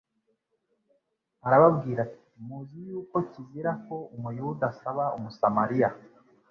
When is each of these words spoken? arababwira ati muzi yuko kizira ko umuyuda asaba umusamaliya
arababwira 1.47 1.99
ati 2.07 2.23
muzi 2.45 2.79
yuko 2.87 3.15
kizira 3.31 3.71
ko 3.85 3.95
umuyuda 4.15 4.63
asaba 4.71 5.03
umusamaliya 5.17 5.89